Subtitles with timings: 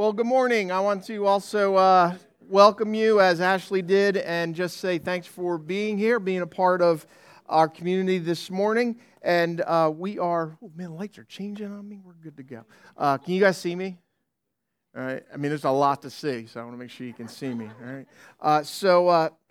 [0.00, 0.72] Well, good morning.
[0.72, 2.14] I want to also uh,
[2.48, 6.80] welcome you as Ashley did and just say thanks for being here, being a part
[6.80, 7.06] of
[7.50, 8.96] our community this morning.
[9.20, 12.00] And uh, we are, oh man, lights are changing on me.
[12.02, 12.64] We're good to go.
[12.96, 13.98] Uh, can you guys see me?
[14.96, 15.22] All right.
[15.34, 17.28] I mean, there's a lot to see, so I want to make sure you can
[17.28, 17.66] see me.
[17.66, 18.06] All right.
[18.40, 19.28] Uh, so, uh,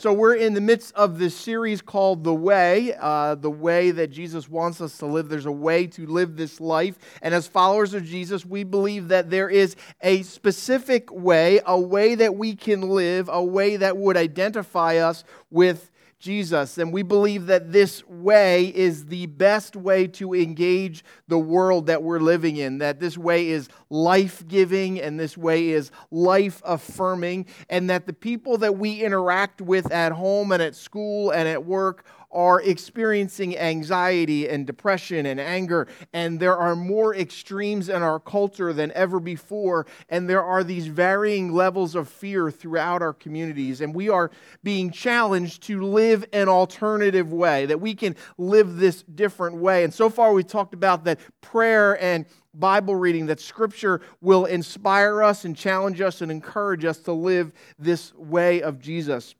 [0.00, 4.06] So, we're in the midst of this series called The Way, uh, the way that
[4.06, 5.28] Jesus wants us to live.
[5.28, 6.98] There's a way to live this life.
[7.20, 12.14] And as followers of Jesus, we believe that there is a specific way, a way
[12.14, 16.78] that we can live, a way that would identify us with Jesus.
[16.78, 22.02] And we believe that this way is the best way to engage the world that
[22.02, 27.46] we're living in, that this way is life giving and this way is life affirming,
[27.68, 31.64] and that the people that we interact with at home and at school and at
[31.64, 38.20] work are experiencing anxiety and depression and anger, and there are more extremes in our
[38.20, 43.80] culture than ever before, and there are these varying levels of fear throughout our communities,
[43.80, 44.30] and we are
[44.62, 49.84] being challenged to live an alternative way, that we can live this different way.
[49.84, 55.22] And so far, we talked about that prayer and Bible reading, that Scripture will inspire
[55.22, 59.36] us and challenge us and encourage us to live this way of Jesus.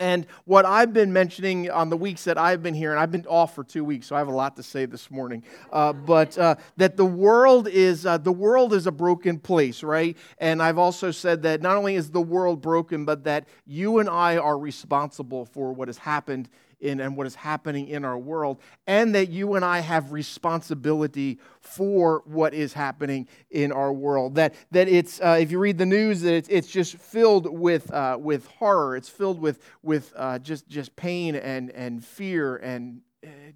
[0.00, 3.26] And what I've been mentioning on the weeks that I've been here, and I've been
[3.26, 5.42] off for two weeks, so I have a lot to say this morning.
[5.72, 10.16] Uh, but uh, that the world is uh, the world is a broken place, right?
[10.38, 14.08] And I've also said that not only is the world broken, but that you and
[14.08, 16.48] I are responsible for what has happened
[16.80, 21.38] in and what is happening in our world, and that you and I have responsibility
[21.60, 24.34] for what is happening in our world.
[24.36, 27.92] That that it's uh, if you read the news, that it's, it's just filled with
[27.92, 28.96] uh, with horror.
[28.96, 33.00] It's filled with with uh, just just pain and and fear and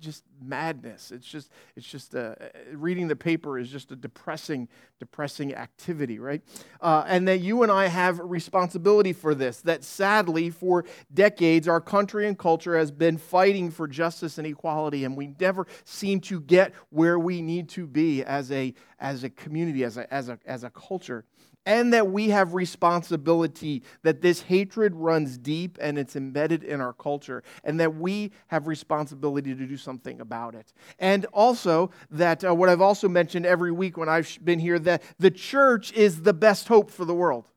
[0.01, 1.11] just madness.
[1.13, 2.35] It's just, it's just uh,
[2.73, 4.69] reading the paper is just a depressing,
[4.99, 6.43] depressing activity, right?
[6.81, 9.61] Uh, and that you and I have responsibility for this.
[9.61, 15.05] That sadly, for decades, our country and culture has been fighting for justice and equality,
[15.05, 19.31] and we never seem to get where we need to be as a as a
[19.31, 21.25] community, as a as a as a culture
[21.65, 26.93] and that we have responsibility, that this hatred runs deep and it's embedded in our
[26.93, 30.73] culture, and that we have responsibility to do something about it.
[30.99, 35.03] And also, that uh, what I've also mentioned every week when I've been here, that
[35.19, 37.51] the church is the best hope for the world.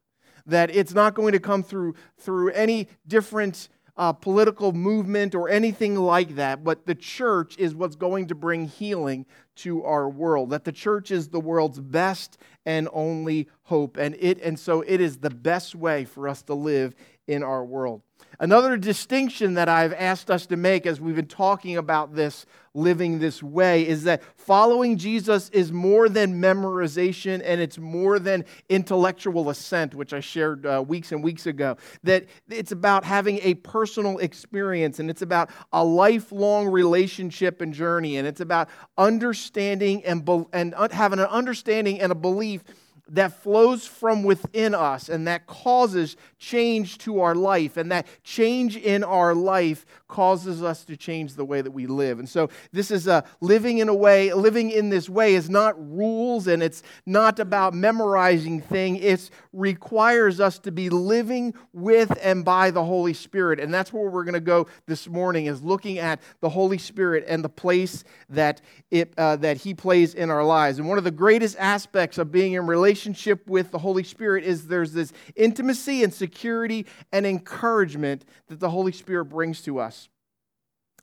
[0.46, 3.68] That it's not going to come through, through any different
[3.98, 8.68] uh, political movement or anything like that, but the church is what's going to bring
[8.68, 9.26] healing
[9.56, 10.50] to our world.
[10.50, 13.98] That the church is the world's best and only hope.
[13.98, 16.94] And, it, and so it is the best way for us to live
[17.28, 18.02] in our world.
[18.40, 23.19] Another distinction that I've asked us to make as we've been talking about this living
[23.19, 29.50] this way is that following Jesus is more than memorization and it's more than intellectual
[29.50, 31.78] assent, which I shared uh, weeks and weeks ago.
[32.03, 38.17] That it's about having a personal experience and it's about a lifelong relationship and journey
[38.17, 42.63] and it's about understanding and, be- and having an understanding and a belief
[43.08, 47.78] that flows from within us and that causes change to our life.
[47.78, 52.18] And that change in our life causes us to change the way that we live.
[52.18, 55.76] And so this is a living in a way, living in this way is not
[55.78, 58.96] rules and it's not about memorizing thing.
[58.96, 63.60] It requires us to be living with and by the Holy Spirit.
[63.60, 67.26] And that's where we're going to go this morning is looking at the Holy Spirit
[67.28, 70.80] and the place that it uh, that he plays in our lives.
[70.80, 74.46] And one of the greatest aspects of being in relationship relationship with the Holy Spirit
[74.46, 80.08] is there's this intimacy and security and encouragement that the Holy Spirit brings to us.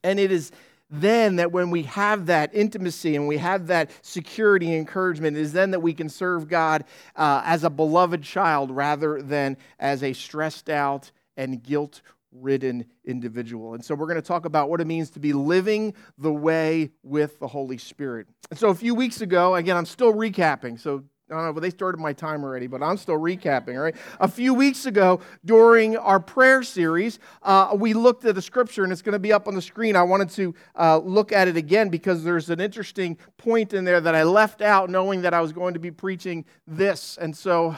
[0.03, 0.53] And it is
[0.89, 5.41] then that when we have that intimacy and we have that security and encouragement, it
[5.41, 10.03] is then that we can serve God uh, as a beloved child rather than as
[10.03, 12.01] a stressed out and guilt
[12.33, 13.75] ridden individual.
[13.75, 16.91] And so we're going to talk about what it means to be living the way
[17.03, 18.29] with the Holy Spirit.
[18.49, 21.71] And so a few weeks ago, again, I'm still recapping, so Don't know, but they
[21.71, 23.97] started my time already, but I'm still recapping, all right?
[24.21, 28.93] A few weeks ago, during our prayer series, uh, we looked at the scripture, and
[28.93, 29.97] it's going to be up on the screen.
[29.97, 33.99] I wanted to uh, look at it again because there's an interesting point in there
[34.03, 37.17] that I left out knowing that I was going to be preaching this.
[37.17, 37.77] And so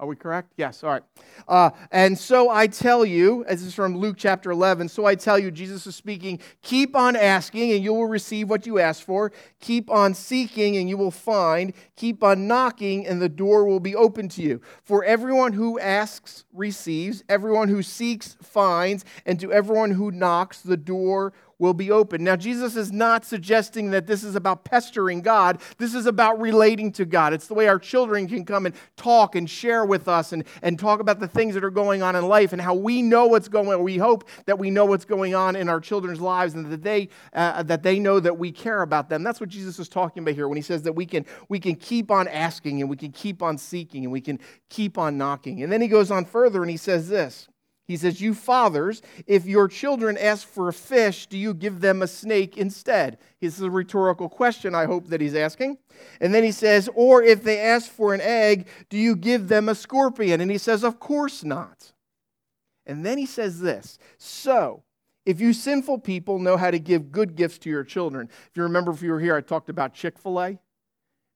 [0.00, 0.52] are we correct?
[0.56, 1.02] Yes, all right.
[1.48, 5.16] Uh, and so I tell you, as this is from Luke chapter 11, so I
[5.16, 9.04] tell you, Jesus is speaking, keep on asking and you will receive what you ask
[9.04, 9.32] for.
[9.60, 11.72] Keep on seeking and you will find.
[11.96, 14.60] Keep on knocking and the door will be open to you.
[14.84, 20.76] For everyone who asks receives, everyone who seeks finds, and to everyone who knocks, the
[20.76, 22.22] door will be open.
[22.24, 25.60] Now, Jesus is not suggesting that this is about pestering God.
[25.78, 27.32] This is about relating to God.
[27.32, 30.78] It's the way our children can come and talk and share with us and, and
[30.78, 33.48] talk about the things that are going on in life and how we know what's
[33.48, 33.82] going on.
[33.82, 37.08] We hope that we know what's going on in our children's lives and that they,
[37.32, 39.22] uh, that they know that we care about them.
[39.22, 41.74] That's what Jesus is talking about here when he says that we can, we can
[41.74, 44.38] keep on asking and we can keep on seeking and we can
[44.68, 45.62] keep on knocking.
[45.62, 47.48] And then he goes on further and he says this.
[47.88, 52.02] He says, You fathers, if your children ask for a fish, do you give them
[52.02, 53.16] a snake instead?
[53.40, 55.78] This is a rhetorical question, I hope that he's asking.
[56.20, 59.70] And then he says, Or if they ask for an egg, do you give them
[59.70, 60.42] a scorpion?
[60.42, 61.92] And he says, Of course not.
[62.84, 64.82] And then he says this So,
[65.24, 68.64] if you sinful people know how to give good gifts to your children, if you
[68.64, 70.58] remember, if you were here, I talked about Chick fil A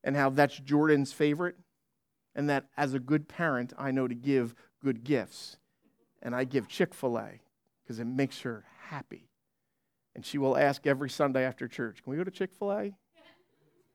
[0.04, 1.56] and how that's Jordan's favorite,
[2.34, 5.56] and that as a good parent, I know to give good gifts
[6.22, 7.40] and I give Chick fil A
[7.82, 9.28] because it makes her happy.
[10.14, 12.92] And she will ask every Sunday after church, Can we go to Chick fil A?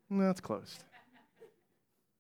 [0.09, 0.83] No, it's closed.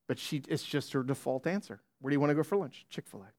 [0.07, 1.81] But she, it's just her default answer.
[1.99, 2.85] Where do you want to go for lunch?
[2.89, 3.31] Chick fil A.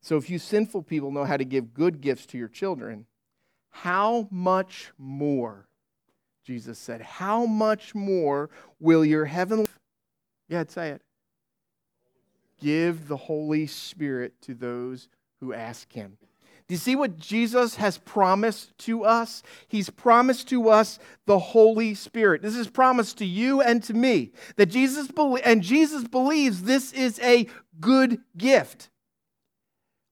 [0.00, 3.06] So if you sinful people know how to give good gifts to your children,
[3.70, 5.68] how much more,
[6.44, 9.66] Jesus said, how much more will your heavenly.
[10.48, 11.02] Yeah, I'd say it
[12.60, 15.08] give the Holy Spirit to those
[15.40, 16.16] who ask Him.
[16.66, 19.42] Do you see what Jesus has promised to us?
[19.68, 22.40] He's promised to us the Holy Spirit.
[22.40, 26.92] This is promised to you and to me that Jesus be- and Jesus believes this
[26.92, 27.48] is a
[27.80, 28.88] good gift.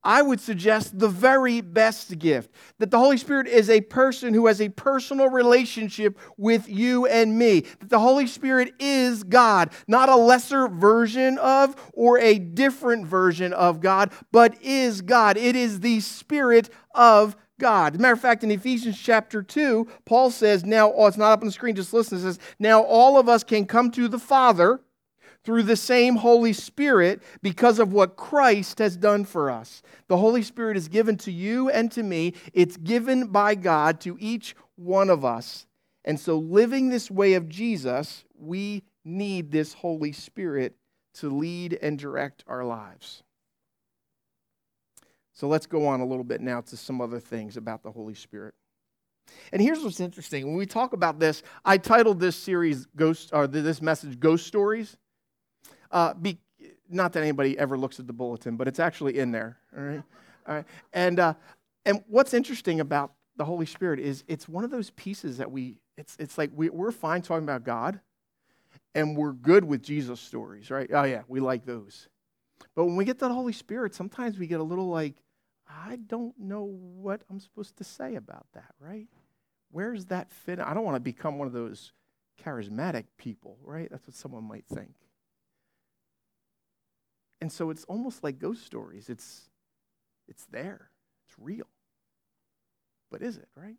[0.04, 2.50] I would suggest the very best gift.
[2.78, 7.38] That the Holy Spirit is a person who has a personal relationship with you and
[7.38, 7.60] me.
[7.80, 13.52] That the Holy Spirit is God, not a lesser version of or a different version
[13.52, 15.36] of God, but is God.
[15.36, 17.94] It is the Spirit of God.
[17.94, 21.32] As a matter of fact, in Ephesians chapter 2, Paul says, now, oh, it's not
[21.32, 22.18] up on the screen, just listen.
[22.18, 24.80] It says, now all of us can come to the Father
[25.44, 29.82] through the same Holy Spirit because of what Christ has done for us.
[30.08, 34.16] The Holy Spirit is given to you and to me, it's given by God to
[34.20, 35.66] each one of us.
[36.04, 40.74] And so, living this way of Jesus, we need this Holy Spirit
[41.14, 43.22] to lead and direct our lives.
[45.32, 48.14] So, let's go on a little bit now to some other things about the Holy
[48.14, 48.54] Spirit.
[49.52, 50.46] And here's what's interesting.
[50.46, 54.96] When we talk about this, I titled this series Ghost or this message Ghost Stories.
[55.92, 56.38] Uh, be,
[56.88, 59.58] not that anybody ever looks at the bulletin, but it's actually in there.
[59.76, 60.02] All right.
[60.48, 60.64] All right.
[60.92, 61.34] And, uh,
[61.84, 65.78] and what's interesting about the Holy Spirit is it's one of those pieces that we,
[65.96, 68.00] it's, it's like we, we're fine talking about God
[68.94, 70.90] and we're good with Jesus stories, right?
[70.92, 72.08] Oh, yeah, we like those.
[72.74, 75.14] But when we get to the Holy Spirit, sometimes we get a little like,
[75.68, 79.08] I don't know what I'm supposed to say about that, right?
[79.70, 80.60] Where's that fit?
[80.60, 81.92] I don't want to become one of those
[82.42, 83.88] charismatic people, right?
[83.90, 84.94] That's what someone might think.
[87.42, 89.08] And so it's almost like ghost stories.
[89.08, 89.50] It's,
[90.28, 90.90] it's there,
[91.26, 91.66] it's real.
[93.10, 93.74] But is it, right?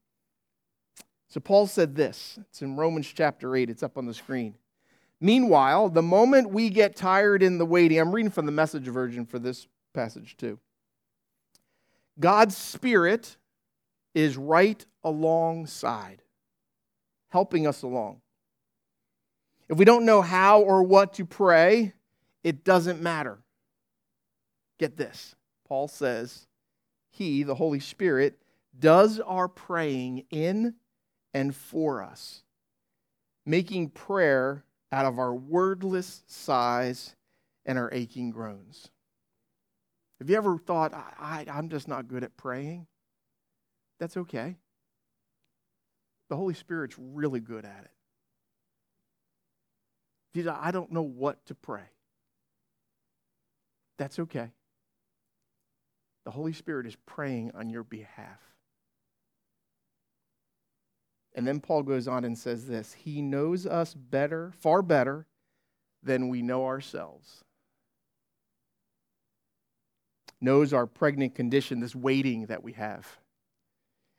[1.30, 2.38] So Paul said this.
[2.50, 4.56] It's in Romans chapter 8, it's up on the screen.
[5.22, 9.26] Meanwhile, the moment we get tired in the waiting, I'm reading from the message version
[9.26, 10.60] for this passage too.
[12.20, 13.38] God's Spirit
[14.14, 16.22] is right alongside,
[17.30, 18.20] helping us along.
[19.70, 21.94] If we don't know how or what to pray,
[22.44, 23.40] it doesn't matter.
[24.84, 25.34] Get this.
[25.66, 26.46] Paul says,
[27.10, 28.38] He, the Holy Spirit,
[28.78, 30.74] does our praying in
[31.34, 32.44] and for us,
[33.46, 37.16] making prayer out of our wordless sighs
[37.66, 38.90] and our aching groans.
[40.20, 42.86] Have you ever thought, I, am just not good at praying?
[44.02, 44.58] That's okay.
[46.28, 47.90] The Holy Spirit's really good at
[50.36, 50.46] it.
[50.50, 51.86] I don't know what to pray.
[53.98, 54.52] That's okay.
[56.26, 58.40] The Holy Spirit is praying on your behalf.
[61.36, 65.28] And then Paul goes on and says this He knows us better, far better
[66.02, 67.44] than we know ourselves.
[70.40, 73.18] Knows our pregnant condition, this waiting that we have,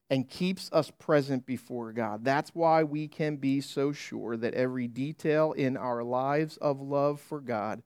[0.09, 2.25] and keeps us present before God.
[2.25, 7.21] That's why we can be so sure that every detail in our lives of love
[7.21, 7.83] for God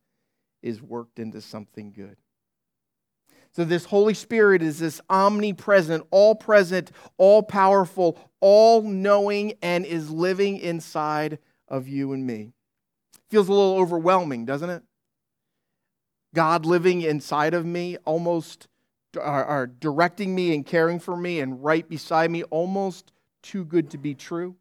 [0.63, 2.17] is worked into something good.
[3.59, 10.11] So, this Holy Spirit is this omnipresent, all present, all powerful, all knowing, and is
[10.11, 12.53] living inside of you and me.
[13.31, 14.85] Feels a little overwhelming, doesn't it?
[16.37, 18.69] God living inside of me, almost
[19.21, 23.11] are, are directing me and caring for me and right beside me, almost
[23.43, 24.55] too good to be true.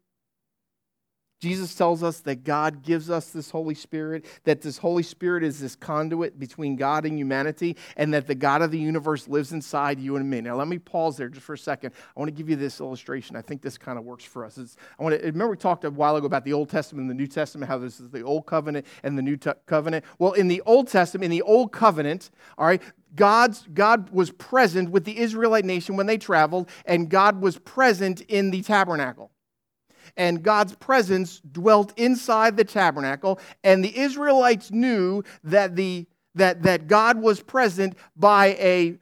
[1.40, 5.60] Jesus tells us that God gives us this Holy Spirit, that this Holy Spirit is
[5.60, 10.00] this conduit between God and humanity, and that the God of the universe lives inside
[10.00, 10.40] you and me.
[10.40, 11.92] Now, let me pause there just for a second.
[12.16, 13.36] I want to give you this illustration.
[13.36, 14.58] I think this kind of works for us.
[14.58, 17.10] It's, I want to remember we talked a while ago about the Old Testament and
[17.10, 20.04] the New Testament, how this is the Old Covenant and the New t- Covenant.
[20.18, 22.82] Well, in the Old Testament, in the Old Covenant, all right,
[23.14, 28.22] God's, God was present with the Israelite nation when they traveled, and God was present
[28.22, 29.30] in the tabernacle
[30.16, 36.86] and God's presence dwelt inside the tabernacle, and the Israelites knew that, the, that, that
[36.86, 38.98] God was present by a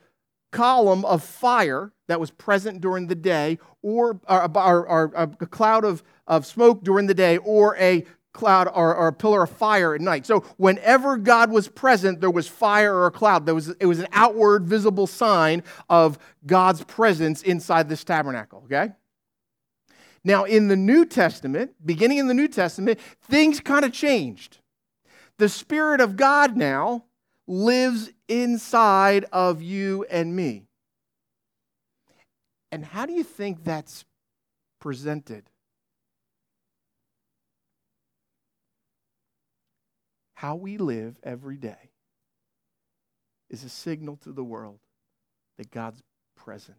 [0.53, 5.85] column of fire that was present during the day, or, or, or, or a cloud
[5.85, 8.05] of, of smoke during the day, or a
[8.37, 10.27] cloud or, or, a pillar of fire at night.
[10.27, 13.47] So whenever God was present, there was fire or a cloud.
[13.47, 18.93] There was, it was an outward visible sign of God's presence inside this tabernacle, okay?
[20.27, 22.99] Now, in the New Testament, beginning in the New Testament,
[23.31, 24.59] things kind of changed.
[25.39, 27.05] The Spirit of God now
[27.47, 30.65] lives inside of you and me.
[32.73, 34.05] And how do you think that's
[34.81, 35.49] presented?
[40.35, 41.93] How we live every day
[43.49, 44.81] is a signal to the world
[45.57, 46.03] that God's
[46.35, 46.79] present.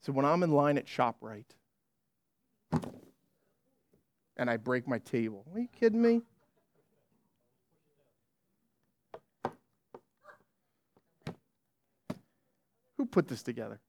[0.00, 1.44] So when I'm in line at ShopRite
[4.36, 6.22] and I break my table, are you kidding me?
[12.96, 13.80] Who put this together?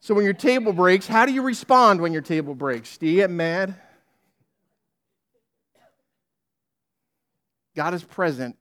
[0.00, 2.98] So when your table breaks, how do you respond when your table breaks?
[2.98, 3.74] Do you get mad?
[7.74, 8.58] God is present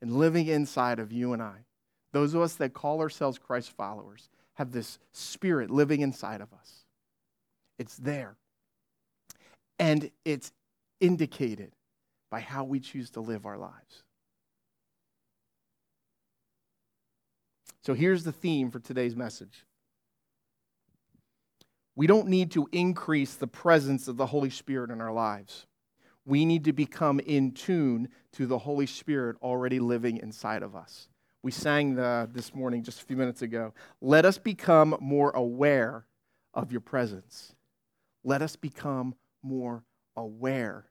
[0.00, 1.66] and living inside of you and I.
[2.12, 6.84] Those of us that call ourselves Christ followers have this spirit living inside of us.
[7.78, 8.36] It's there.
[9.78, 10.52] And it's
[11.00, 11.72] indicated
[12.30, 14.04] by how we choose to live our lives.
[17.82, 19.64] So here's the theme for today's message.
[21.96, 25.66] We don't need to increase the presence of the Holy Spirit in our lives.
[26.24, 31.09] We need to become in tune to the Holy Spirit already living inside of us.
[31.42, 33.72] We sang the, this morning just a few minutes ago.
[34.00, 36.04] Let us become more aware
[36.52, 37.54] of your presence.
[38.24, 39.84] Let us become more
[40.16, 40.84] aware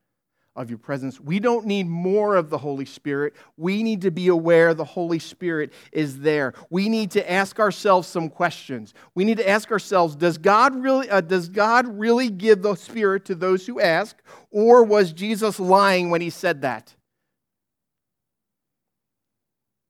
[0.55, 1.21] of your presence.
[1.21, 3.33] We don't need more of the Holy Spirit.
[3.55, 6.53] We need to be aware the Holy Spirit is there.
[6.69, 8.93] We need to ask ourselves some questions.
[9.13, 13.23] We need to ask ourselves, does God really uh, does God really give the Spirit
[13.25, 14.17] to those who ask
[14.51, 16.95] or was Jesus lying when he said that?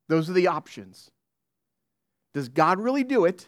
[0.09, 1.11] Those are the options.
[2.33, 3.47] Does God really do it,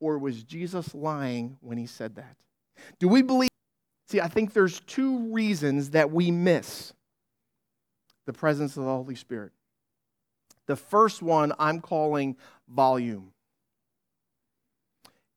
[0.00, 2.36] or was Jesus lying when he said that?
[2.98, 3.50] Do we believe?
[4.08, 6.94] See, I think there's two reasons that we miss
[8.26, 9.52] the presence of the Holy Spirit.
[10.66, 12.36] The first one I'm calling
[12.68, 13.32] volume.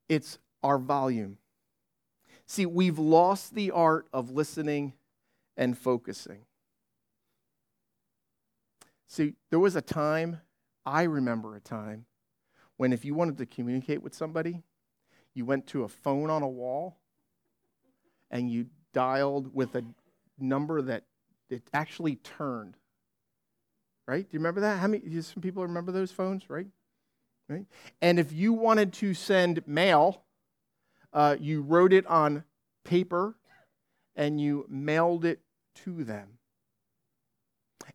[0.08, 1.38] It's our volume.
[2.46, 4.94] See, we've lost the art of listening
[5.58, 6.46] and focusing.
[9.08, 10.40] See, there was a time
[10.86, 12.06] I remember a time
[12.78, 14.64] when if you wanted to communicate with somebody,
[15.34, 16.98] you went to a phone on a wall
[18.30, 19.84] and you dialed with a
[20.40, 21.04] number that
[21.50, 22.76] it actually turned.
[24.08, 24.28] Right?
[24.30, 24.80] Do you remember that?
[24.80, 26.68] How many some people remember those phones, right?
[27.48, 27.66] Right?
[28.02, 30.24] And if you wanted to send mail,
[31.14, 32.44] uh, you wrote it on
[32.84, 33.36] paper
[34.16, 35.40] and you mailed it
[35.84, 36.40] to them.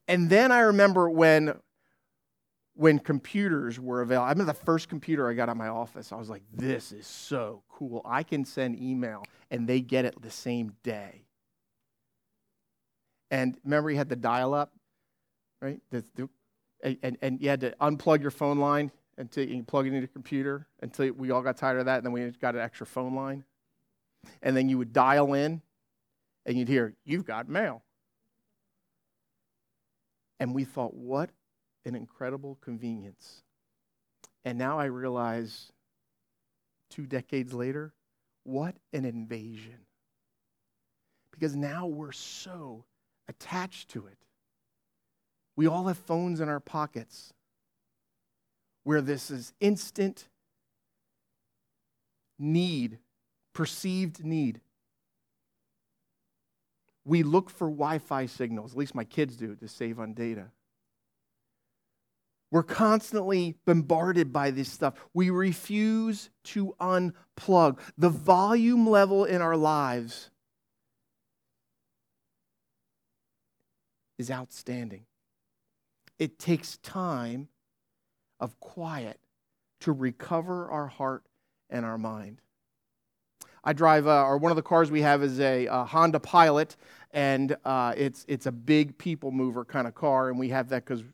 [0.07, 1.55] And then I remember when
[2.79, 4.27] when computers were available.
[4.27, 6.13] I remember the first computer I got at my office.
[6.13, 8.01] I was like, this is so cool.
[8.05, 11.25] I can send email and they get it the same day.
[13.33, 14.73] And remember, you had the dial up,
[15.61, 15.81] right?
[15.91, 16.29] The, the,
[17.03, 20.07] and, and you had to unplug your phone line until you plug it into your
[20.07, 21.97] computer until we all got tired of that.
[21.97, 23.43] And then we got an extra phone line.
[24.41, 25.63] And then you would dial in
[26.47, 27.83] and you'd hear, You've got mail.
[30.39, 31.31] And we thought, what
[31.85, 33.43] an incredible convenience.
[34.45, 35.73] And now I realize,
[36.91, 37.93] two decades later,
[38.45, 39.81] what an invasion.
[41.33, 42.85] Because now we're so
[43.29, 44.19] attached to it.
[45.57, 47.33] We all have phones in our pockets
[48.85, 50.29] where this is instant
[52.39, 52.99] need,
[53.53, 54.61] perceived need.
[57.05, 60.47] We look for Wi Fi signals, at least my kids do, to save on data.
[62.51, 64.95] We're constantly bombarded by this stuff.
[65.13, 67.79] We refuse to unplug.
[67.99, 70.31] The volume level in our lives
[74.19, 75.05] is outstanding.
[76.19, 77.49] It takes time
[78.41, 79.21] of quiet
[79.81, 81.25] to recover our heart
[81.71, 82.41] and our mind.
[83.63, 86.77] I drive, uh, or one of the cars we have is a Honda Pilot,
[87.11, 90.85] and uh, it's it's a big people mover kind of car, and we have that
[90.85, 91.05] because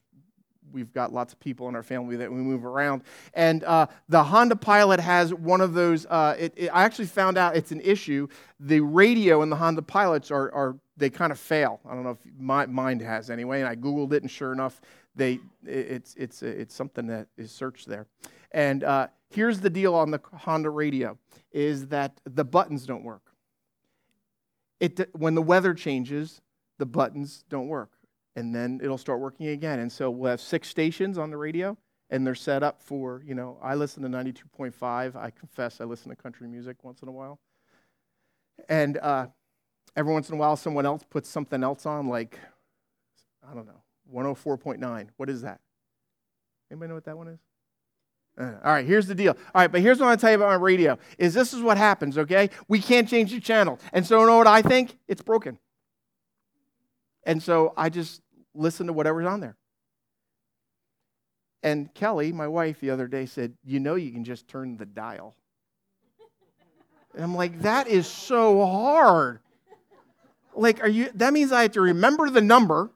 [0.74, 3.02] we've got lots of people in our family that we move around.
[3.32, 6.04] And uh, the Honda Pilot has one of those.
[6.06, 8.26] Uh, it, it, I actually found out it's an issue.
[8.58, 11.80] The radio in the Honda Pilots are, are they kind of fail.
[11.88, 13.60] I don't know if my mind has anyway.
[13.60, 14.80] And I googled it, and sure enough,
[15.14, 18.06] they it's it's it's something that is searched there.
[18.50, 21.16] And uh, here's the deal on the Honda radio:
[21.52, 23.22] is that the buttons don't work.
[24.80, 26.40] It when the weather changes,
[26.78, 27.93] the buttons don't work
[28.36, 29.78] and then it'll start working again.
[29.78, 31.76] And so we'll have six stations on the radio,
[32.10, 35.16] and they're set up for, you know, I listen to 92.5.
[35.16, 37.38] I confess I listen to country music once in a while.
[38.68, 39.28] And uh,
[39.96, 42.38] every once in a while, someone else puts something else on, like,
[43.48, 45.08] I don't know, 104.9.
[45.16, 45.60] What is that?
[46.70, 47.38] Anybody know what that one is?
[48.36, 49.32] Uh, all right, here's the deal.
[49.54, 51.76] All right, but here's what I tell you about my radio: is this is what
[51.76, 52.18] happens.
[52.18, 54.98] Okay, we can't change the channel, and so you know what I think?
[55.06, 55.58] It's broken.
[57.22, 58.22] And so I just
[58.54, 59.56] listen to whatever's on there.
[61.62, 64.87] And Kelly, my wife, the other day said, You know, you can just turn the
[64.87, 65.34] dial.
[67.14, 69.40] And I'm like, That is so hard.
[70.54, 72.90] Like, are you, that means I have to remember the number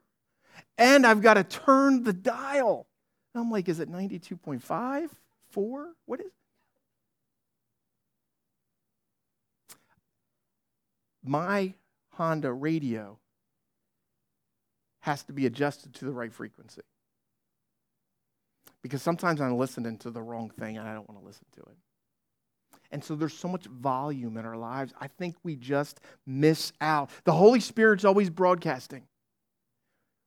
[0.77, 2.87] and I've got to turn the dial.
[3.35, 5.09] And I'm like, Is it 92.5?
[5.51, 5.89] 4?
[6.05, 6.27] What is
[11.25, 11.75] My
[12.13, 13.19] Honda radio
[15.01, 16.83] has to be adjusted to the right frequency.
[18.83, 21.61] Because sometimes I'm listening to the wrong thing and I don't want to listen to
[21.63, 21.77] it.
[22.91, 24.95] And so there's so much volume in our lives.
[25.01, 27.11] I think we just miss out.
[27.25, 29.05] The Holy Spirit's always broadcasting.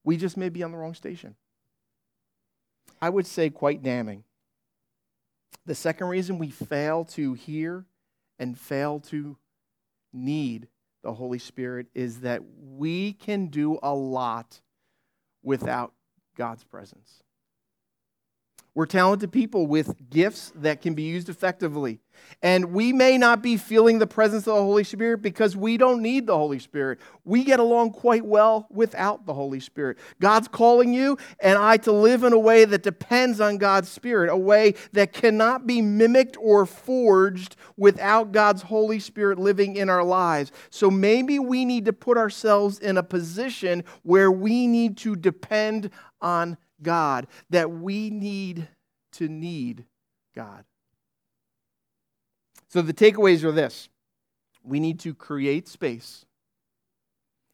[0.03, 1.36] We just may be on the wrong station.
[3.01, 4.23] I would say quite damning.
[5.65, 7.86] The second reason we fail to hear
[8.39, 9.38] and fail to
[10.13, 10.67] need
[11.03, 12.41] the Holy Spirit is that
[12.77, 14.62] we can do a lot
[15.43, 15.93] without
[16.36, 17.23] God's presence.
[18.73, 21.99] We're talented people with gifts that can be used effectively.
[22.41, 26.01] And we may not be feeling the presence of the Holy Spirit because we don't
[26.01, 26.99] need the Holy Spirit.
[27.25, 29.97] We get along quite well without the Holy Spirit.
[30.21, 34.29] God's calling you and I to live in a way that depends on God's Spirit,
[34.29, 40.03] a way that cannot be mimicked or forged without God's Holy Spirit living in our
[40.03, 40.51] lives.
[40.69, 45.89] So maybe we need to put ourselves in a position where we need to depend
[46.21, 48.67] on God, that we need
[49.13, 49.85] to need
[50.35, 50.65] God.
[52.69, 53.89] So the takeaways are this
[54.63, 56.25] we need to create space,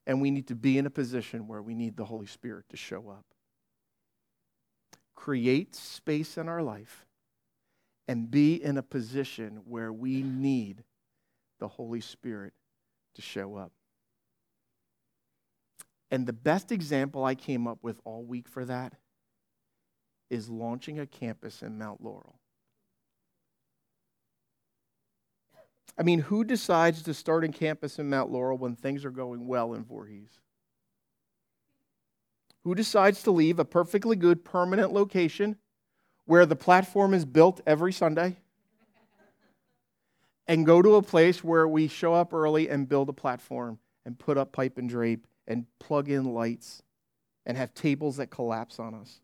[0.06, 2.78] and we need to be in a position where we need the Holy Spirit to
[2.78, 3.26] show up.
[5.16, 7.06] Create space in our life
[8.08, 10.84] and be in a position where we need
[11.60, 12.54] the Holy Spirit
[13.16, 13.72] to show up.
[16.12, 18.94] And the best example I came up with all week for that
[20.30, 22.40] is launching a campus in Mount Laurel.
[25.98, 29.48] I mean, who decides to start a campus in Mount Laurel when things are going
[29.48, 30.40] well in Voorhees?
[32.64, 35.58] Who decides to leave a perfectly good permanent location
[36.26, 38.36] where the platform is built every Sunday
[40.48, 44.20] and go to a place where we show up early and build a platform and
[44.20, 46.84] put up pipe and drape and plug in lights
[47.46, 49.22] and have tables that collapse on us?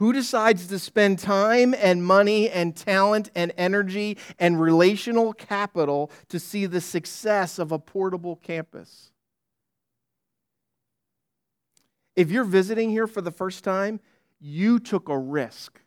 [0.00, 6.40] Who decides to spend time and money and talent and energy and relational capital to
[6.40, 9.12] see the success of a portable campus?
[12.16, 14.00] If you're visiting here for the first time,
[14.40, 15.78] you took a risk.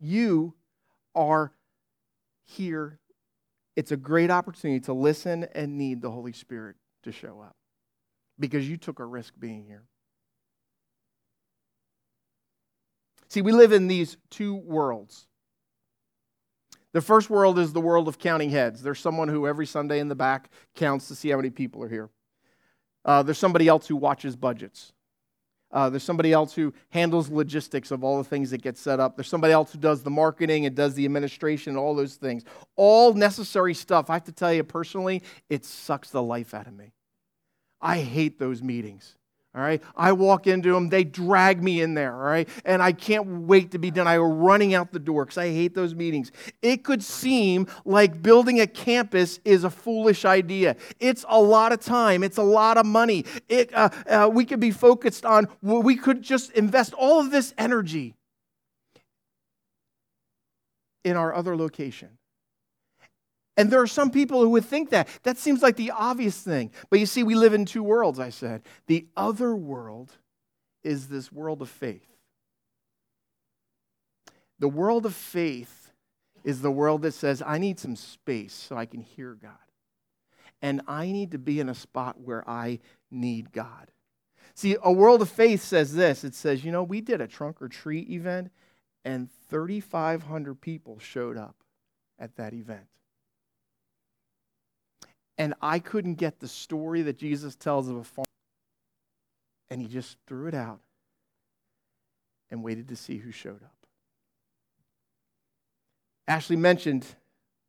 [0.00, 0.54] You
[1.14, 1.52] are
[2.46, 2.98] here.
[3.76, 7.54] It's a great opportunity to listen and need the Holy Spirit to show up
[8.40, 9.84] because you took a risk being here.
[13.28, 15.26] See, we live in these two worlds.
[16.92, 18.82] The first world is the world of counting heads.
[18.82, 21.88] There's someone who every Sunday in the back counts to see how many people are
[21.88, 22.08] here.
[23.04, 24.92] Uh, there's somebody else who watches budgets.
[25.70, 29.16] Uh, there's somebody else who handles logistics of all the things that get set up.
[29.16, 32.44] There's somebody else who does the marketing and does the administration and all those things.
[32.74, 34.08] All necessary stuff.
[34.08, 36.92] I have to tell you personally, it sucks the life out of me.
[37.82, 39.17] I hate those meetings.
[39.58, 39.82] All right.
[39.96, 42.14] I walk into them, they drag me in there.
[42.14, 42.48] All right.
[42.64, 44.06] And I can't wait to be done.
[44.06, 46.30] I am running out the door because I hate those meetings.
[46.62, 50.76] It could seem like building a campus is a foolish idea.
[51.00, 53.24] It's a lot of time, it's a lot of money.
[53.48, 57.52] It, uh, uh, we could be focused on, we could just invest all of this
[57.58, 58.14] energy
[61.04, 62.17] in our other location.
[63.58, 65.08] And there are some people who would think that.
[65.24, 66.70] That seems like the obvious thing.
[66.90, 68.62] But you see, we live in two worlds, I said.
[68.86, 70.12] The other world
[70.84, 72.06] is this world of faith.
[74.60, 75.90] The world of faith
[76.44, 79.50] is the world that says, I need some space so I can hear God.
[80.62, 82.78] And I need to be in a spot where I
[83.10, 83.90] need God.
[84.54, 87.60] See, a world of faith says this it says, you know, we did a trunk
[87.60, 88.52] or treat event,
[89.04, 91.56] and 3,500 people showed up
[92.20, 92.86] at that event.
[95.38, 98.24] And I couldn't get the story that Jesus tells of a farmer.
[99.70, 100.80] And he just threw it out
[102.50, 103.74] and waited to see who showed up.
[106.26, 107.06] Ashley mentioned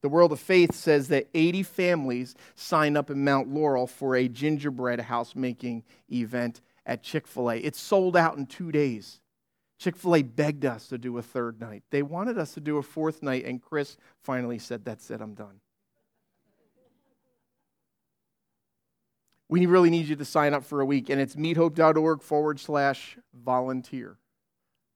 [0.01, 4.27] the World of Faith says that 80 families signed up in Mount Laurel for a
[4.29, 7.57] gingerbread house making event at Chick fil A.
[7.57, 9.19] It sold out in two days.
[9.77, 11.83] Chick fil A begged us to do a third night.
[11.91, 15.33] They wanted us to do a fourth night, and Chris finally said, That's it, I'm
[15.33, 15.59] done.
[19.49, 23.17] We really need you to sign up for a week, and it's meethope.org forward slash
[23.33, 24.17] volunteer.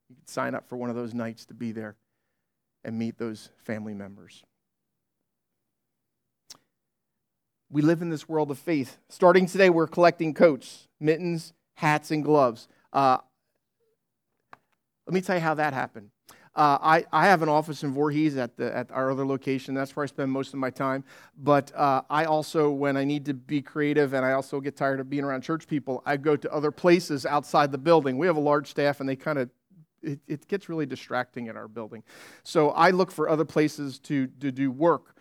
[0.09, 1.95] You can sign up for one of those nights to be there
[2.83, 4.43] and meet those family members.
[7.71, 8.99] We live in this world of faith.
[9.09, 12.67] Starting today, we're collecting coats, mittens, hats, and gloves.
[12.91, 13.17] Uh,
[15.07, 16.11] let me tell you how that happened.
[16.55, 19.73] Uh, I, I have an office in Voorhees at, the, at our other location.
[19.73, 21.03] That's where I spend most of my time.
[21.37, 24.99] But uh, I also, when I need to be creative and I also get tired
[24.99, 28.17] of being around church people, I go to other places outside the building.
[28.17, 29.49] We have a large staff and they kind of
[30.03, 32.03] it, it, gets really distracting in our building.
[32.43, 35.15] So I look for other places to, to do work.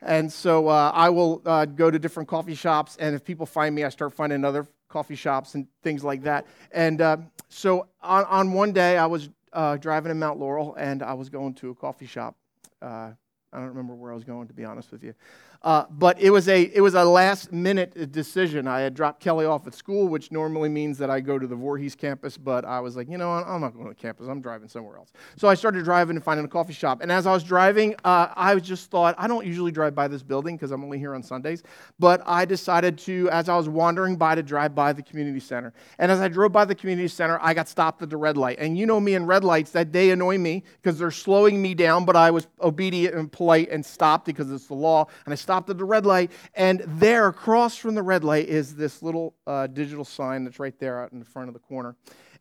[0.00, 3.74] And so uh, I will uh, go to different coffee shops, and if people find
[3.74, 6.46] me, I start finding other coffee shops and things like that.
[6.70, 7.16] And uh,
[7.48, 11.28] so on, on one day, I was uh, driving in Mount Laurel, and I was
[11.28, 12.36] going to a coffee shop.
[12.80, 13.12] Uh,
[13.52, 15.14] I don't remember where I was going, to be honest with you.
[15.62, 18.68] Uh, but it was a it was a last minute decision.
[18.68, 21.56] I had dropped Kelly off at school, which normally means that I go to the
[21.56, 22.38] Voorhees campus.
[22.38, 24.28] But I was like, you know, I'm not going to campus.
[24.28, 25.12] I'm driving somewhere else.
[25.36, 27.00] So I started driving and finding a coffee shop.
[27.02, 30.22] And as I was driving, uh, I just thought I don't usually drive by this
[30.22, 31.64] building because I'm only here on Sundays.
[31.98, 35.72] But I decided to, as I was wandering by, to drive by the community center.
[35.98, 38.58] And as I drove by the community center, I got stopped at the red light.
[38.60, 41.74] And you know me and red lights that they annoy me because they're slowing me
[41.74, 42.04] down.
[42.04, 45.06] But I was obedient and polite and stopped because it's the law.
[45.24, 48.76] And I stopped at the red light, and there across from the red light is
[48.76, 51.96] this little uh, digital sign that's right there out in the front of the corner.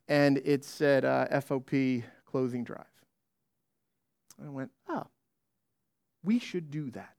[0.09, 2.83] And it said uh, FOP closing Drive.
[4.45, 5.07] I went, oh,
[6.21, 7.13] we should do that.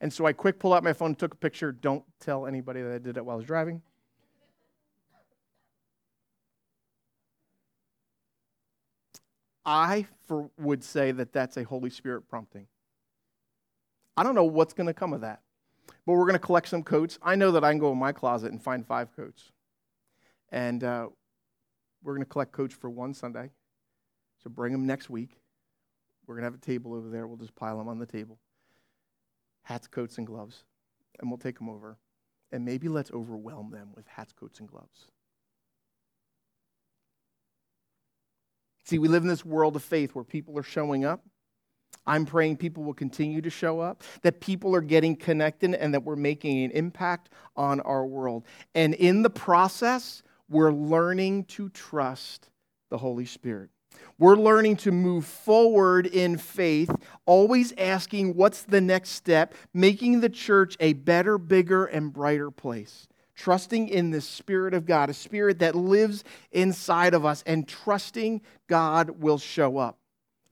[0.00, 1.72] And so I quick pulled out my phone, took a picture.
[1.72, 3.82] Don't tell anybody that I did it while I was driving.
[9.66, 12.68] I for, would say that that's a Holy Spirit prompting.
[14.20, 15.40] I don't know what's going to come of that.
[16.04, 17.18] But we're going to collect some coats.
[17.22, 19.50] I know that I can go in my closet and find five coats.
[20.52, 21.08] And uh,
[22.02, 23.48] we're going to collect coats for one Sunday.
[24.44, 25.40] So bring them next week.
[26.26, 27.26] We're going to have a table over there.
[27.26, 28.38] We'll just pile them on the table
[29.62, 30.64] hats, coats, and gloves.
[31.18, 31.96] And we'll take them over.
[32.52, 35.06] And maybe let's overwhelm them with hats, coats, and gloves.
[38.84, 41.24] See, we live in this world of faith where people are showing up
[42.06, 46.02] I'm praying people will continue to show up, that people are getting connected, and that
[46.02, 48.44] we're making an impact on our world.
[48.74, 52.50] And in the process, we're learning to trust
[52.88, 53.70] the Holy Spirit.
[54.18, 56.90] We're learning to move forward in faith,
[57.26, 63.06] always asking what's the next step, making the church a better, bigger, and brighter place.
[63.34, 68.42] Trusting in the Spirit of God, a Spirit that lives inside of us, and trusting
[68.66, 69.99] God will show up.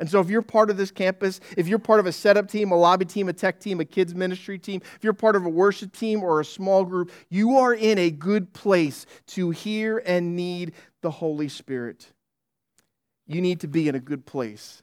[0.01, 2.71] And so, if you're part of this campus, if you're part of a setup team,
[2.71, 5.49] a lobby team, a tech team, a kids' ministry team, if you're part of a
[5.49, 10.37] worship team or a small group, you are in a good place to hear and
[10.37, 12.13] need the Holy Spirit.
[13.27, 14.83] You need to be in a good place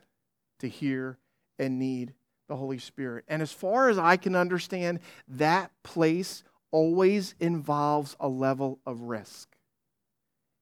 [0.60, 1.17] to hear
[1.58, 2.13] and need
[2.47, 3.23] the Holy Spirit.
[3.28, 9.56] And as far as I can understand, that place always involves a level of risk.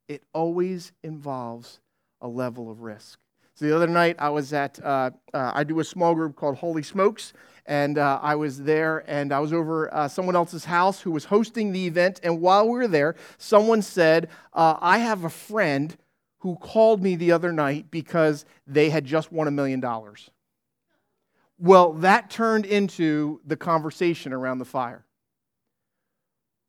[0.07, 1.79] It always involves
[2.21, 3.19] a level of risk.
[3.63, 6.83] The other night I was at, uh, uh, I do a small group called Holy
[6.83, 7.31] Smokes,
[7.65, 11.23] and uh, I was there and I was over uh, someone else's house who was
[11.23, 12.19] hosting the event.
[12.23, 15.95] And while we were there, someone said, uh, I have a friend
[16.39, 20.29] who called me the other night because they had just won a million dollars.
[21.57, 25.05] Well, that turned into the conversation around the fire.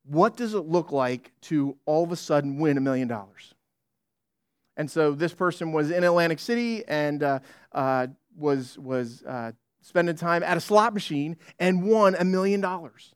[0.05, 3.54] What does it look like to all of a sudden win a million dollars?
[4.77, 7.39] And so this person was in Atlantic City and uh,
[7.73, 13.15] uh, was, was uh, spending time at a slot machine and won a million dollars.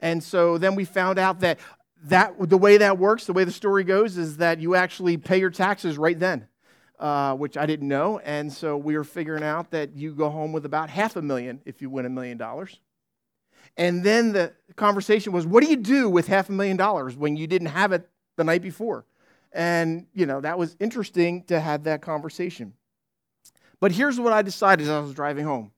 [0.00, 1.60] And so then we found out that,
[2.04, 5.38] that the way that works, the way the story goes, is that you actually pay
[5.38, 6.48] your taxes right then.
[6.98, 8.20] Uh, which I didn't know.
[8.20, 11.60] And so we were figuring out that you go home with about half a million
[11.64, 12.78] if you win a million dollars.
[13.76, 17.36] And then the conversation was, what do you do with half a million dollars when
[17.36, 19.04] you didn't have it the night before?
[19.52, 22.72] And, you know, that was interesting to have that conversation.
[23.80, 25.72] But here's what I decided as I was driving home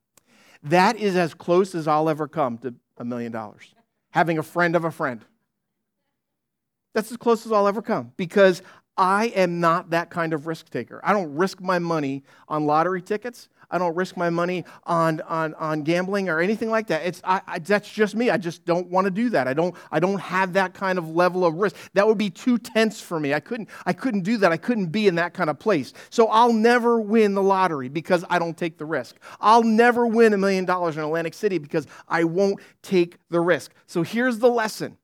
[0.62, 3.74] that is as close as I'll ever come to a million dollars,
[4.10, 5.22] having a friend of a friend.
[6.94, 8.62] That's as close as I'll ever come because
[8.96, 11.00] I am not that kind of risk taker.
[11.02, 13.48] I don't risk my money on lottery tickets.
[13.70, 17.06] I don't risk my money on, on, on gambling or anything like that.
[17.06, 18.30] It's, I, I, that's just me.
[18.30, 19.48] I just don't want to do that.
[19.48, 21.76] I don't, I don't have that kind of level of risk.
[21.94, 23.34] That would be too tense for me.
[23.34, 24.52] I couldn't, I couldn't do that.
[24.52, 25.92] I couldn't be in that kind of place.
[26.10, 29.16] So I'll never win the lottery because I don't take the risk.
[29.40, 33.72] I'll never win a million dollars in Atlantic City because I won't take the risk.
[33.86, 34.98] So here's the lesson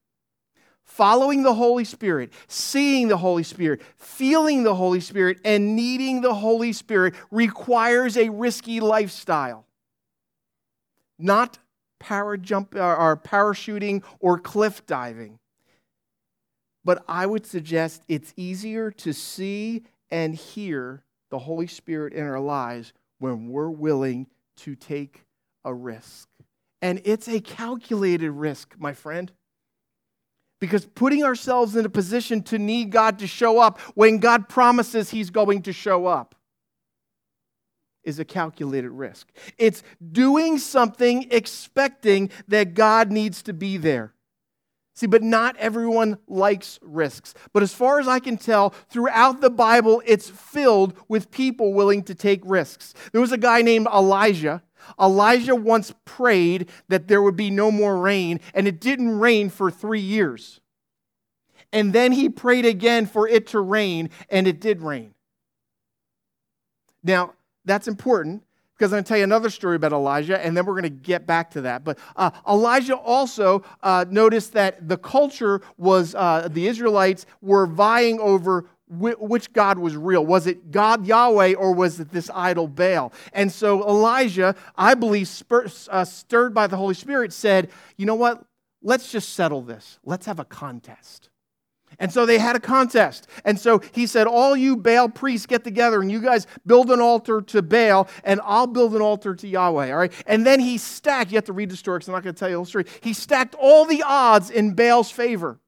[0.90, 6.34] following the Holy Spirit, seeing the Holy Spirit, feeling the Holy Spirit, and needing the
[6.34, 9.66] Holy Spirit requires a risky lifestyle.
[11.18, 11.58] Not
[12.00, 15.38] power jump uh, or parachuting or cliff diving.
[16.84, 22.40] But I would suggest it's easier to see and hear the Holy Spirit in our
[22.40, 24.26] lives when we're willing
[24.56, 25.22] to take
[25.64, 26.28] a risk.
[26.82, 29.30] And it's a calculated risk, my friend.
[30.60, 35.10] Because putting ourselves in a position to need God to show up when God promises
[35.10, 36.34] He's going to show up
[38.02, 39.30] is a calculated risk.
[39.58, 44.14] It's doing something expecting that God needs to be there.
[44.94, 47.32] See, but not everyone likes risks.
[47.52, 52.02] But as far as I can tell, throughout the Bible, it's filled with people willing
[52.02, 52.92] to take risks.
[53.12, 54.62] There was a guy named Elijah.
[55.00, 59.70] Elijah once prayed that there would be no more rain, and it didn't rain for
[59.70, 60.60] three years.
[61.72, 65.14] And then he prayed again for it to rain, and it did rain.
[67.02, 68.42] Now, that's important
[68.80, 70.88] because I'm going to tell you another story about Elijah, and then we're going to
[70.88, 71.84] get back to that.
[71.84, 78.18] But uh, Elijah also uh, noticed that the culture was, uh, the Israelites were vying
[78.20, 80.26] over which God was real.
[80.26, 83.12] Was it God Yahweh or was it this idol Baal?
[83.32, 85.30] And so Elijah, I believe,
[85.90, 88.44] uh, stirred by the Holy Spirit, said, You know what?
[88.82, 89.98] Let's just settle this.
[90.04, 91.28] Let's have a contest.
[91.98, 93.26] And so they had a contest.
[93.44, 97.00] And so he said, All you Baal priests get together and you guys build an
[97.00, 99.90] altar to Baal, and I'll build an altar to Yahweh.
[99.90, 100.12] All right.
[100.26, 102.38] And then he stacked, you have to read the story because I'm not going to
[102.38, 102.86] tell you the whole story.
[103.02, 105.60] He stacked all the odds in Baal's favor.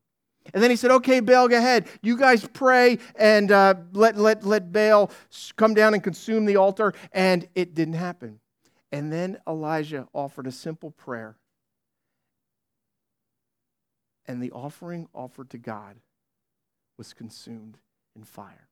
[0.53, 1.89] And then he said, Okay, Baal, go ahead.
[2.03, 5.11] You guys pray and uh, let, let, let Baal
[5.57, 6.93] come down and consume the altar.
[7.13, 8.41] And it didn't happen.
[8.91, 11.37] And then Elijah offered a simple prayer.
[14.27, 15.97] And the offering offered to God
[16.99, 17.79] was consumed
[18.15, 18.69] in fire.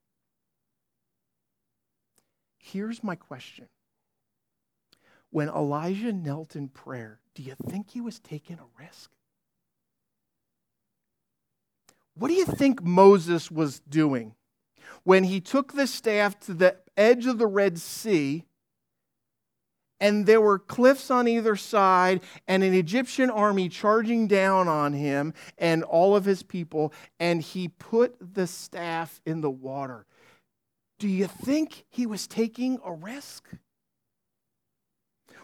[2.57, 3.67] Here's my question.
[5.31, 9.11] When Elijah knelt in prayer, do you think he was taking a risk?
[12.15, 14.35] What do you think Moses was doing
[15.03, 18.45] when he took the staff to the edge of the Red Sea
[20.01, 25.33] and there were cliffs on either side, and an Egyptian army charging down on him
[25.59, 30.07] and all of his people, and he put the staff in the water.
[30.97, 33.47] Do you think he was taking a risk?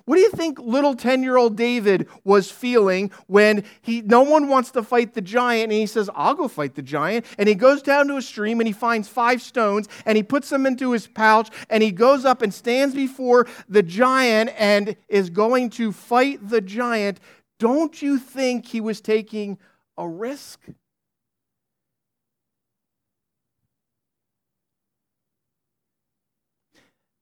[0.07, 4.47] What do you think little 10 year old David was feeling when he, no one
[4.47, 7.25] wants to fight the giant and he says, I'll go fight the giant?
[7.37, 10.49] And he goes down to a stream and he finds five stones and he puts
[10.49, 15.29] them into his pouch and he goes up and stands before the giant and is
[15.29, 17.19] going to fight the giant.
[17.59, 19.57] Don't you think he was taking
[19.97, 20.61] a risk?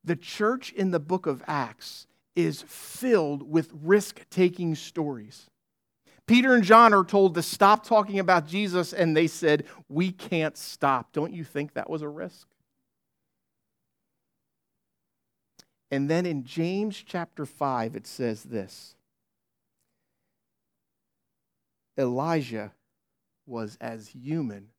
[0.03, 5.49] The church in the book of Acts is filled with risk taking stories.
[6.27, 10.57] Peter and John are told to stop talking about Jesus, and they said, We can't
[10.57, 11.13] stop.
[11.13, 12.47] Don't you think that was a risk?
[15.91, 18.95] And then in James chapter 5, it says this
[21.97, 22.73] Elijah
[23.45, 24.69] was as human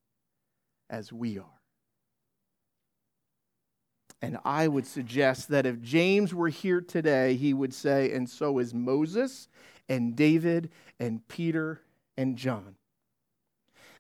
[0.91, 1.56] as we are.
[4.23, 8.59] And I would suggest that if James were here today, he would say, and so
[8.59, 9.49] is Moses
[9.89, 11.83] and David and Peter
[12.17, 12.77] and John.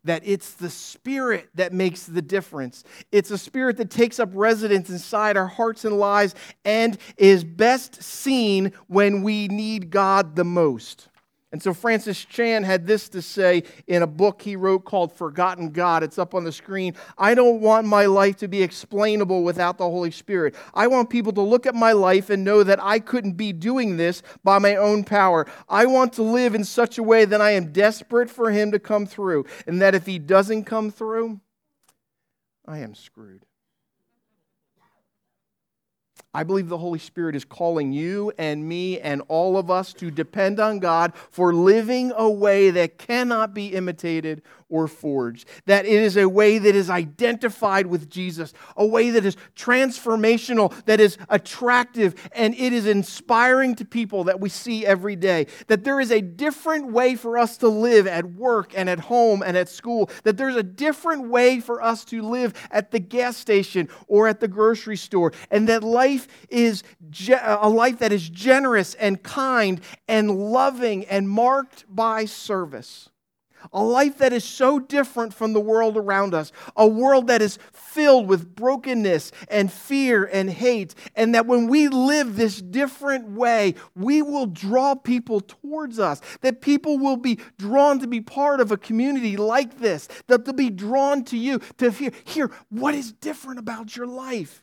[0.04, 2.84] That it's the Spirit that makes the difference.
[3.12, 8.02] It's a Spirit that takes up residence inside our hearts and lives and is best
[8.02, 11.08] seen when we need God the most.
[11.52, 15.70] And so Francis Chan had this to say in a book he wrote called Forgotten
[15.70, 16.02] God.
[16.02, 16.94] It's up on the screen.
[17.16, 20.56] I don't want my life to be explainable without the Holy Spirit.
[20.74, 23.96] I want people to look at my life and know that I couldn't be doing
[23.96, 25.46] this by my own power.
[25.68, 28.80] I want to live in such a way that I am desperate for Him to
[28.80, 31.40] come through, and that if He doesn't come through,
[32.66, 33.45] I am screwed.
[36.36, 40.10] I believe the Holy Spirit is calling you and me and all of us to
[40.10, 45.48] depend on God for living a way that cannot be imitated or forged.
[45.66, 50.74] That it is a way that is identified with Jesus, a way that is transformational,
[50.86, 55.46] that is attractive, and it is inspiring to people that we see every day.
[55.68, 59.42] That there is a different way for us to live at work and at home
[59.42, 60.10] and at school.
[60.24, 64.40] That there's a different way for us to live at the gas station or at
[64.40, 65.32] the grocery store.
[65.50, 66.82] And that life is
[67.30, 73.10] uh, a life that is generous and kind and loving and marked by service.
[73.72, 76.52] A life that is so different from the world around us.
[76.76, 80.94] A world that is filled with brokenness and fear and hate.
[81.14, 86.20] And that when we live this different way, we will draw people towards us.
[86.40, 90.08] That people will be drawn to be part of a community like this.
[90.26, 94.62] That they'll be drawn to you to hear, hear what is different about your life.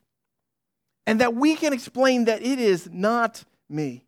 [1.05, 4.05] And that we can explain that it is not me.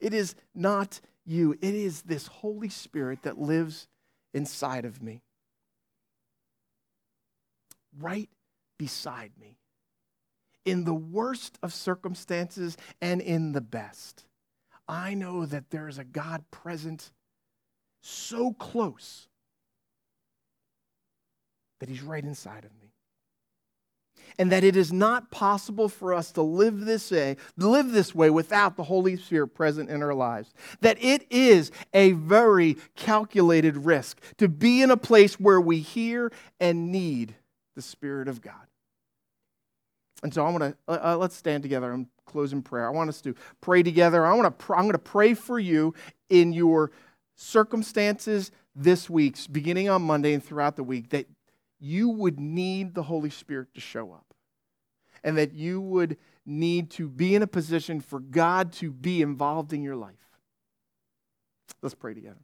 [0.00, 1.52] It is not you.
[1.60, 3.88] It is this Holy Spirit that lives
[4.34, 5.22] inside of me,
[7.98, 8.28] right
[8.78, 9.58] beside me,
[10.64, 14.24] in the worst of circumstances and in the best.
[14.86, 17.12] I know that there is a God present
[18.00, 19.28] so close
[21.80, 22.87] that He's right inside of me
[24.38, 28.30] and that it is not possible for us to live this way, live this way
[28.30, 30.52] without the Holy Spirit present in our lives.
[30.80, 36.32] That it is a very calculated risk to be in a place where we hear
[36.60, 37.34] and need
[37.76, 38.54] the Spirit of God.
[40.22, 42.86] And so I want to uh, uh, let's stand together and close in prayer.
[42.86, 44.26] I want us to pray together.
[44.26, 45.94] I want to pr- I'm going to pray for you
[46.28, 46.90] in your
[47.36, 51.26] circumstances this week, beginning on Monday and throughout the week, that
[51.80, 54.34] you would need the Holy Spirit to show up
[55.22, 59.72] and that you would need to be in a position for God to be involved
[59.72, 60.14] in your life.
[61.82, 62.40] Let's pray together.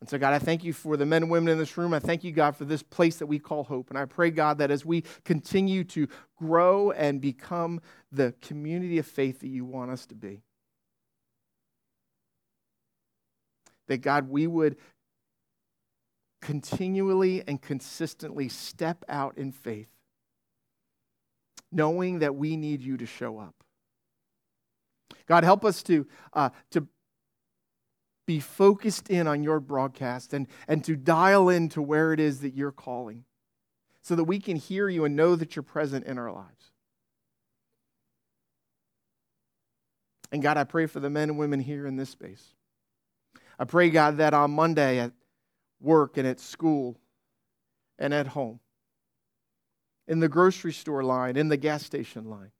[0.00, 1.92] And so, God, I thank you for the men and women in this room.
[1.92, 3.90] I thank you, God, for this place that we call hope.
[3.90, 7.80] And I pray, God, that as we continue to grow and become
[8.12, 10.42] the community of faith that you want us to be,
[13.88, 14.76] that, God, we would
[16.40, 19.88] continually and consistently step out in faith,
[21.72, 23.54] knowing that we need you to show up.
[25.26, 26.86] God, help us to, uh, to
[28.26, 32.40] be focused in on your broadcast and, and to dial in to where it is
[32.40, 33.24] that you're calling
[34.02, 36.72] so that we can hear you and know that you're present in our lives.
[40.30, 42.54] And God, I pray for the men and women here in this space.
[43.58, 45.12] I pray, God, that on Monday at
[45.80, 46.96] work and at school
[47.98, 48.60] and at home,
[50.06, 52.52] in the grocery store line, in the gas station line,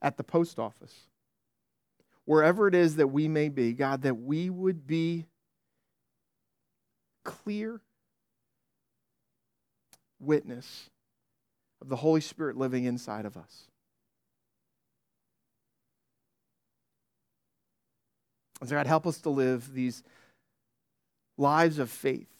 [0.00, 1.06] at the post office,
[2.24, 5.26] wherever it is that we may be, God, that we would be
[7.24, 7.80] clear
[10.18, 10.90] witness
[11.80, 13.68] of the Holy Spirit living inside of us.
[18.60, 20.04] And so, God, help us to live these
[21.36, 22.31] lives of faith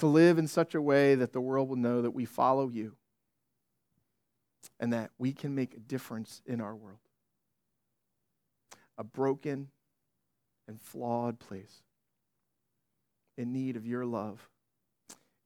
[0.00, 2.96] to live in such a way that the world will know that we follow you
[4.78, 6.98] and that we can make a difference in our world.
[8.98, 9.68] A broken
[10.68, 11.82] and flawed place
[13.38, 14.50] in need of your love,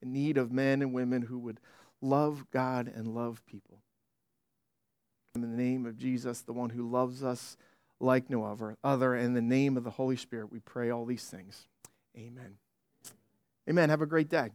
[0.02, 1.60] in need of men and women who would
[2.00, 3.78] love God and love people.
[5.34, 7.56] In the name of Jesus, the one who loves us
[8.00, 8.44] like no
[8.82, 11.68] other, in the name of the Holy Spirit, we pray all these things.
[12.16, 12.58] Amen.
[13.68, 13.88] Amen.
[13.90, 14.50] Have a great day.